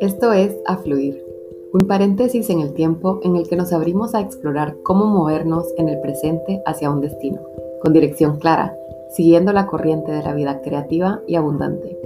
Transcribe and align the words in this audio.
Esto 0.00 0.32
es 0.32 0.56
A 0.64 0.78
Fluir, 0.78 1.22
un 1.74 1.86
paréntesis 1.86 2.48
en 2.48 2.60
el 2.60 2.72
tiempo 2.72 3.20
en 3.22 3.36
el 3.36 3.46
que 3.46 3.56
nos 3.56 3.70
abrimos 3.70 4.14
a 4.14 4.20
explorar 4.22 4.78
cómo 4.82 5.04
movernos 5.04 5.66
en 5.76 5.90
el 5.90 6.00
presente 6.00 6.62
hacia 6.64 6.90
un 6.90 7.02
destino, 7.02 7.42
con 7.82 7.92
dirección 7.92 8.38
clara, 8.38 8.74
siguiendo 9.10 9.52
la 9.52 9.66
corriente 9.66 10.10
de 10.10 10.22
la 10.22 10.32
vida 10.32 10.62
creativa 10.62 11.20
y 11.26 11.34
abundante. 11.34 11.98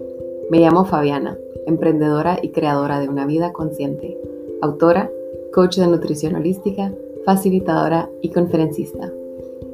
Me 0.50 0.58
llamo 0.58 0.84
Fabiana, 0.86 1.38
emprendedora 1.68 2.40
y 2.42 2.50
creadora 2.50 2.98
de 2.98 3.08
una 3.08 3.26
vida 3.26 3.52
consciente, 3.52 4.18
autora, 4.60 5.08
coach 5.52 5.78
de 5.78 5.86
nutrición 5.86 6.34
holística, 6.34 6.92
facilitadora 7.24 8.10
y 8.22 8.30
conferencista. 8.30 9.12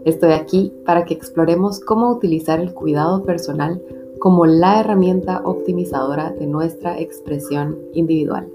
Estoy 0.04 0.32
aquí 0.32 0.74
para 0.84 1.06
que 1.06 1.14
exploremos 1.14 1.80
cómo 1.80 2.10
utilizar 2.10 2.60
el 2.60 2.74
cuidado 2.74 3.24
personal 3.24 3.80
como 4.20 4.44
la 4.44 4.78
herramienta 4.78 5.40
optimizadora 5.44 6.30
de 6.30 6.46
nuestra 6.46 7.00
expresión 7.00 7.78
individual. 7.94 8.48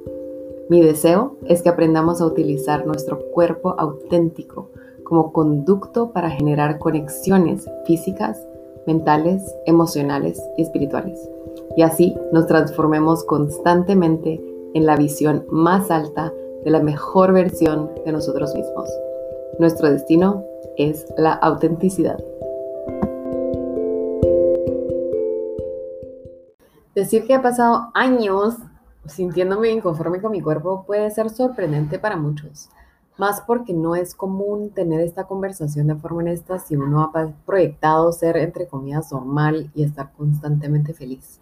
Mi 0.70 0.82
deseo 0.82 1.38
es 1.46 1.64
que 1.64 1.70
aprendamos 1.70 2.22
a 2.22 2.28
utilizar 2.28 2.86
nuestro 2.86 3.20
cuerpo 3.32 3.76
auténtico 3.78 4.70
como 5.04 5.34
conducto 5.34 6.12
para 6.12 6.30
generar 6.30 6.78
conexiones 6.78 7.68
físicas, 7.86 8.40
mentales, 8.86 9.44
emocionales 9.66 10.42
y 10.56 10.62
espirituales. 10.62 11.20
Y 11.76 11.82
así 11.82 12.16
nos 12.32 12.46
transformemos 12.46 13.24
constantemente 13.24 14.40
en 14.76 14.86
la 14.86 14.96
visión 14.96 15.46
más 15.50 15.90
alta 15.90 16.32
de 16.64 16.70
la 16.70 16.82
mejor 16.82 17.34
versión 17.34 17.90
de 18.06 18.12
nosotros 18.12 18.54
mismos. 18.54 18.90
Nuestro 19.58 19.90
destino 19.90 20.44
es 20.78 21.06
la 21.18 21.34
autenticidad. 21.34 22.24
Decir 26.96 27.28
que 27.28 27.34
he 27.34 27.40
pasado 27.40 27.92
años 27.94 28.56
sintiéndome 29.06 29.70
inconforme 29.70 30.22
con 30.22 30.32
mi 30.32 30.40
cuerpo 30.40 30.86
puede 30.88 31.12
ser 31.12 31.30
sorprendente 31.30 32.00
para 32.00 32.16
muchos, 32.16 32.70
más 33.18 33.42
porque 33.42 33.74
no 33.74 33.98
es 33.98 34.16
común 34.16 34.70
tener 34.70 35.02
esta 35.02 35.26
conversación 35.26 35.88
de 35.88 35.96
forma 35.96 36.20
honesta 36.20 36.58
si 36.58 36.78
uno 36.78 37.02
ha 37.02 37.34
proyectado 37.46 38.14
ser, 38.14 38.38
entre 38.38 38.68
comillas, 38.68 39.12
normal 39.12 39.70
y 39.76 39.84
estar 39.84 40.14
constantemente 40.14 40.94
feliz. 40.94 41.42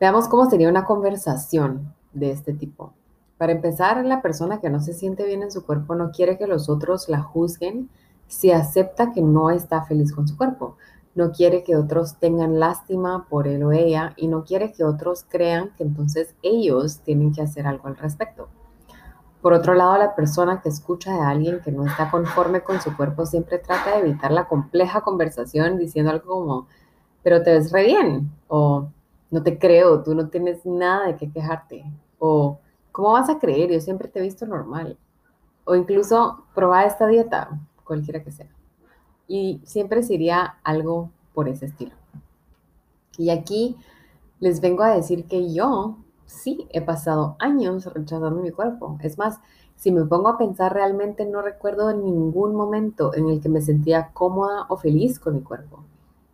Veamos 0.00 0.26
cómo 0.26 0.48
sería 0.48 0.70
una 0.70 0.86
conversación 0.86 1.92
de 2.14 2.30
este 2.30 2.54
tipo. 2.54 2.94
Para 3.36 3.52
empezar, 3.52 4.02
la 4.06 4.22
persona 4.22 4.58
que 4.58 4.70
no 4.70 4.80
se 4.80 4.94
siente 4.94 5.26
bien 5.26 5.42
en 5.42 5.50
su 5.50 5.66
cuerpo 5.66 5.94
no 5.94 6.12
quiere 6.12 6.38
que 6.38 6.46
los 6.46 6.70
otros 6.70 7.10
la 7.10 7.20
juzguen 7.20 7.90
si 8.26 8.52
acepta 8.52 9.12
que 9.12 9.20
no 9.20 9.50
está 9.50 9.84
feliz 9.84 10.14
con 10.14 10.26
su 10.26 10.34
cuerpo 10.34 10.76
no 11.16 11.32
quiere 11.32 11.64
que 11.64 11.76
otros 11.76 12.18
tengan 12.18 12.60
lástima 12.60 13.26
por 13.28 13.48
él 13.48 13.64
o 13.64 13.72
ella 13.72 14.12
y 14.16 14.28
no 14.28 14.44
quiere 14.44 14.72
que 14.72 14.84
otros 14.84 15.24
crean 15.26 15.70
que 15.76 15.82
entonces 15.82 16.34
ellos 16.42 17.00
tienen 17.00 17.32
que 17.32 17.40
hacer 17.40 17.66
algo 17.66 17.88
al 17.88 17.96
respecto. 17.96 18.48
Por 19.40 19.54
otro 19.54 19.74
lado, 19.74 19.96
la 19.96 20.14
persona 20.14 20.60
que 20.60 20.68
escucha 20.68 21.14
de 21.14 21.20
alguien 21.20 21.60
que 21.60 21.72
no 21.72 21.86
está 21.86 22.10
conforme 22.10 22.60
con 22.60 22.82
su 22.82 22.94
cuerpo 22.94 23.24
siempre 23.24 23.58
trata 23.58 23.92
de 23.92 24.00
evitar 24.00 24.30
la 24.30 24.46
compleja 24.46 25.00
conversación 25.00 25.78
diciendo 25.78 26.10
algo 26.10 26.26
como, 26.26 26.68
pero 27.22 27.42
te 27.42 27.52
ves 27.52 27.72
re 27.72 27.84
bien, 27.84 28.30
o 28.48 28.88
no 29.30 29.42
te 29.42 29.58
creo, 29.58 30.02
tú 30.02 30.14
no 30.14 30.28
tienes 30.28 30.66
nada 30.66 31.06
de 31.06 31.16
qué 31.16 31.30
quejarte, 31.30 31.84
o 32.18 32.58
¿cómo 32.92 33.12
vas 33.12 33.30
a 33.30 33.38
creer? 33.38 33.70
Yo 33.70 33.80
siempre 33.80 34.08
te 34.08 34.18
he 34.18 34.22
visto 34.22 34.44
normal, 34.44 34.98
o 35.64 35.74
incluso 35.74 36.44
probar 36.54 36.86
esta 36.86 37.06
dieta, 37.06 37.58
cualquiera 37.84 38.22
que 38.22 38.32
sea 38.32 38.48
y 39.28 39.60
siempre 39.64 40.02
sería 40.02 40.56
algo 40.62 41.10
por 41.34 41.48
ese 41.48 41.66
estilo. 41.66 41.92
Y 43.18 43.30
aquí 43.30 43.76
les 44.40 44.60
vengo 44.60 44.82
a 44.82 44.94
decir 44.94 45.24
que 45.26 45.52
yo 45.52 45.96
sí 46.26 46.66
he 46.70 46.80
pasado 46.80 47.36
años 47.38 47.86
rechazando 47.92 48.42
mi 48.42 48.50
cuerpo. 48.50 48.98
Es 49.02 49.18
más, 49.18 49.38
si 49.76 49.92
me 49.92 50.04
pongo 50.04 50.28
a 50.28 50.38
pensar 50.38 50.72
realmente 50.72 51.26
no 51.26 51.42
recuerdo 51.42 51.92
ningún 51.92 52.54
momento 52.54 53.14
en 53.14 53.28
el 53.28 53.40
que 53.40 53.48
me 53.48 53.60
sentía 53.60 54.10
cómoda 54.12 54.66
o 54.68 54.76
feliz 54.76 55.18
con 55.18 55.34
mi 55.34 55.42
cuerpo, 55.42 55.84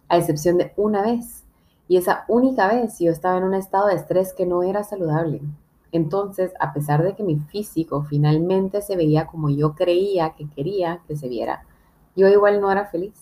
a 0.08 0.16
excepción 0.16 0.58
de 0.58 0.72
una 0.76 1.02
vez. 1.02 1.44
Y 1.88 1.96
esa 1.96 2.24
única 2.28 2.68
vez 2.68 2.98
yo 2.98 3.10
estaba 3.10 3.36
en 3.38 3.44
un 3.44 3.54
estado 3.54 3.88
de 3.88 3.96
estrés 3.96 4.32
que 4.32 4.46
no 4.46 4.62
era 4.62 4.84
saludable. 4.84 5.42
Entonces, 5.90 6.52
a 6.58 6.72
pesar 6.72 7.02
de 7.02 7.14
que 7.14 7.22
mi 7.22 7.36
físico 7.38 8.02
finalmente 8.04 8.80
se 8.80 8.96
veía 8.96 9.26
como 9.26 9.50
yo 9.50 9.74
creía 9.74 10.30
que 10.30 10.48
quería 10.48 11.02
que 11.06 11.16
se 11.16 11.28
viera, 11.28 11.66
yo 12.16 12.28
igual 12.28 12.60
no 12.60 12.70
era 12.70 12.86
feliz. 12.86 13.14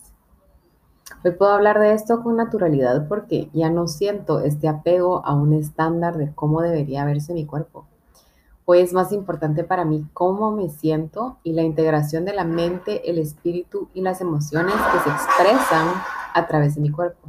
Hoy 1.23 1.31
puedo 1.31 1.51
hablar 1.51 1.79
de 1.79 1.93
esto 1.93 2.23
con 2.23 2.37
naturalidad 2.37 3.07
porque 3.07 3.49
ya 3.53 3.69
no 3.69 3.87
siento 3.87 4.39
este 4.39 4.67
apego 4.67 5.25
a 5.25 5.33
un 5.33 5.53
estándar 5.53 6.17
de 6.17 6.33
cómo 6.33 6.61
debería 6.61 7.05
verse 7.05 7.33
mi 7.33 7.45
cuerpo. 7.45 7.85
Hoy 8.65 8.79
es 8.79 8.93
más 8.93 9.11
importante 9.11 9.63
para 9.63 9.85
mí 9.85 10.05
cómo 10.13 10.51
me 10.51 10.69
siento 10.69 11.37
y 11.43 11.53
la 11.53 11.61
integración 11.61 12.25
de 12.25 12.33
la 12.33 12.43
mente, 12.43 13.09
el 13.09 13.17
espíritu 13.17 13.89
y 13.93 14.01
las 14.01 14.21
emociones 14.21 14.73
que 14.73 14.99
se 14.99 15.09
expresan 15.09 15.87
a 16.33 16.47
través 16.47 16.75
de 16.75 16.81
mi 16.81 16.89
cuerpo. 16.89 17.27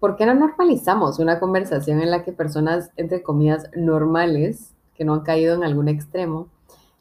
¿Por 0.00 0.16
qué 0.16 0.26
no 0.26 0.34
normalizamos 0.34 1.18
una 1.18 1.40
conversación 1.40 2.00
en 2.00 2.10
la 2.10 2.24
que 2.24 2.32
personas, 2.32 2.90
entre 2.96 3.22
comillas, 3.22 3.70
normales, 3.74 4.74
que 4.94 5.04
no 5.04 5.14
han 5.14 5.20
caído 5.20 5.54
en 5.54 5.64
algún 5.64 5.88
extremo, 5.88 6.48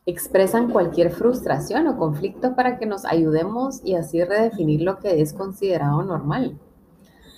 expresan 0.06 0.70
cualquier 0.70 1.12
frustración 1.12 1.88
o 1.88 1.98
conflicto 1.98 2.56
para 2.56 2.78
que 2.78 2.86
nos 2.86 3.06
ayudemos 3.06 3.82
y 3.84 3.96
así 3.96 4.24
redefinir 4.24 4.82
lo 4.82 5.00
que 5.00 5.22
es 5.22 5.34
considerado 5.34 6.04
normal. 6.04 6.60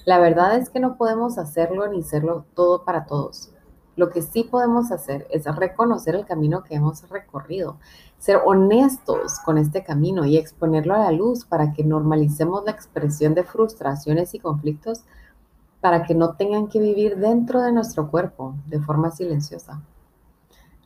La 0.06 0.20
verdad 0.20 0.58
es 0.58 0.70
que 0.70 0.80
no 0.80 0.98
podemos 0.98 1.38
hacerlo 1.38 1.88
ni 1.88 2.04
serlo 2.04 2.46
todo 2.56 2.84
para 2.84 3.06
todos. 3.06 3.52
Lo 3.96 4.10
que 4.10 4.22
sí 4.22 4.44
podemos 4.44 4.92
hacer 4.92 5.26
es 5.30 5.46
reconocer 5.46 6.16
el 6.16 6.26
camino 6.26 6.64
que 6.64 6.76
hemos 6.76 7.08
recorrido, 7.10 7.78
ser 8.18 8.42
honestos 8.44 9.40
con 9.40 9.58
este 9.58 9.84
camino 9.84 10.26
y 10.26 10.38
exponerlo 10.38 10.96
a 10.96 11.00
la 11.00 11.12
luz 11.12 11.46
para 11.46 11.72
que 11.72 11.84
normalicemos 11.84 12.66
la 12.66 12.72
expresión 12.72 13.36
de 13.36 13.44
frustraciones 13.44 14.34
y 14.34 14.40
conflictos 14.40 15.04
para 15.80 16.04
que 16.04 16.16
no 16.16 16.34
tengan 16.34 16.68
que 16.68 16.80
vivir 16.80 17.18
dentro 17.18 17.62
de 17.62 17.72
nuestro 17.72 18.10
cuerpo 18.10 18.56
de 18.66 18.80
forma 18.80 19.12
silenciosa. 19.12 19.82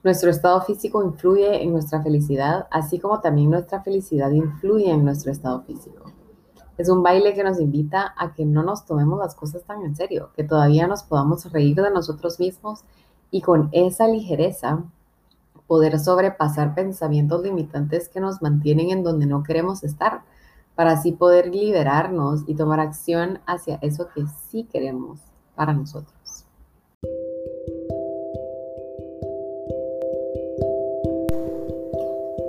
Nuestro 0.02 0.30
estado 0.30 0.62
físico 0.62 1.04
influye 1.04 1.62
en 1.62 1.74
nuestra 1.74 2.02
felicidad, 2.02 2.68
así 2.72 3.00
como 3.00 3.20
también 3.20 3.50
nuestra 3.50 3.82
felicidad 3.82 4.32
influye 4.32 4.90
en 4.90 5.04
nuestro 5.04 5.30
estado 5.30 5.62
físico. 5.64 6.14
Es 6.78 6.88
un 6.88 7.04
baile 7.04 7.34
que 7.34 7.44
nos 7.44 7.60
invita 7.60 8.14
a 8.18 8.34
que 8.34 8.46
no 8.46 8.64
nos 8.64 8.86
tomemos 8.86 9.20
las 9.20 9.36
cosas 9.36 9.64
tan 9.66 9.84
en 9.84 9.98
serio, 9.98 10.30
que 10.38 10.46
todavía 10.46 10.88
nos 10.88 11.04
podamos 11.04 11.52
reír 11.52 11.76
de 11.76 11.92
nosotros 11.92 12.40
mismos 12.40 12.86
y 13.30 13.42
con 13.42 13.68
esa 13.74 14.08
ligereza 14.08 14.86
poder 15.68 16.00
sobrepasar 16.00 16.76
pensamientos 16.76 17.44
limitantes 17.44 18.08
que 18.08 18.22
nos 18.22 18.42
mantienen 18.42 18.92
en 18.92 19.04
donde 19.04 19.26
no 19.26 19.44
queremos 19.44 19.84
estar, 19.84 20.22
para 20.76 20.92
así 20.92 21.12
poder 21.12 21.54
liberarnos 21.54 22.44
y 22.48 22.56
tomar 22.56 22.80
acción 22.80 23.42
hacia 23.46 23.80
eso 23.81 24.08
que 24.16 24.24
sí 24.50 24.64
queremos 24.64 25.20
para 25.56 25.74
nosotros. 25.74 26.19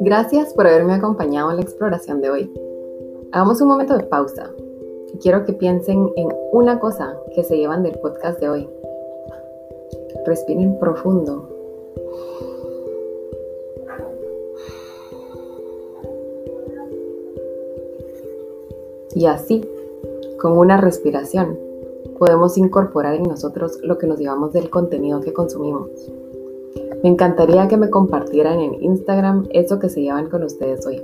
Gracias 0.03 0.55
por 0.55 0.67
haberme 0.67 0.95
acompañado 0.95 1.51
en 1.51 1.57
la 1.57 1.63
exploración 1.63 2.23
de 2.23 2.31
hoy. 2.31 2.51
Hagamos 3.33 3.61
un 3.61 3.69
momento 3.69 3.99
de 3.99 4.05
pausa. 4.05 4.51
Quiero 5.21 5.45
que 5.45 5.53
piensen 5.53 6.11
en 6.17 6.29
una 6.53 6.81
cosa 6.81 7.19
que 7.35 7.45
se 7.45 7.59
llevan 7.59 7.83
del 7.83 7.99
podcast 7.99 8.41
de 8.41 8.49
hoy. 8.49 8.69
Respiren 10.25 10.79
profundo. 10.79 11.51
Y 19.15 19.27
así, 19.27 19.69
con 20.41 20.57
una 20.57 20.81
respiración, 20.81 21.59
podemos 22.19 22.57
incorporar 22.57 23.17
en 23.17 23.25
nosotros 23.25 23.79
lo 23.83 23.99
que 23.99 24.07
nos 24.07 24.19
llevamos 24.19 24.55
del 24.55 24.71
contenido 24.71 25.21
que 25.21 25.35
consumimos. 25.35 25.91
Me 27.03 27.09
encantaría 27.09 27.67
que 27.67 27.79
me 27.79 27.89
compartieran 27.89 28.61
en 28.61 28.83
Instagram 28.83 29.49
eso 29.51 29.79
que 29.79 29.89
se 29.89 30.03
llevan 30.03 30.29
con 30.29 30.45
ustedes 30.45 30.87
hoy. 30.87 31.03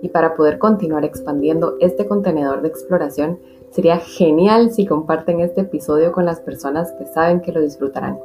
Y 0.00 0.08
para 0.08 0.34
poder 0.34 0.58
continuar 0.58 1.04
expandiendo 1.04 1.74
este 1.80 2.06
contenedor 2.06 2.62
de 2.62 2.68
exploración, 2.68 3.38
sería 3.70 3.98
genial 3.98 4.70
si 4.70 4.86
comparten 4.86 5.40
este 5.40 5.62
episodio 5.62 6.12
con 6.12 6.24
las 6.24 6.40
personas 6.40 6.92
que 6.92 7.06
saben 7.06 7.40
que 7.42 7.52
lo 7.52 7.60
disfrutarán. 7.60 8.18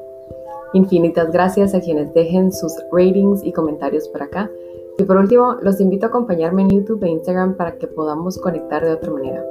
Infinitas 0.74 1.31
gracias 1.31 1.75
a 1.75 1.81
quienes 1.81 2.13
dejen 2.13 2.54
sus 2.54 2.74
ratings 2.92 3.44
y 3.44 3.52
comentarios 3.52 4.07
por 4.07 4.24
acá. 4.24 4.50
Y 4.98 5.04
por 5.04 5.18
último, 5.18 5.57
los 5.62 5.81
invito 5.81 6.06
a 6.06 6.10
acompañarme 6.10 6.62
en 6.62 6.69
YouTube 6.69 7.04
e 7.04 7.10
Instagram 7.10 7.56
para 7.57 7.78
que 7.78 7.88
podamos 7.88 8.38
conectar 8.38 8.86
de 8.86 8.94
otra 8.94 9.12
manera. 9.12 9.44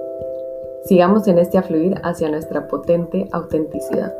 Sigamos 0.84 1.28
en 1.28 1.38
este 1.38 1.58
afluir 1.58 2.00
hacia 2.02 2.30
nuestra 2.30 2.68
potente 2.68 3.28
autenticidad. 3.32 4.14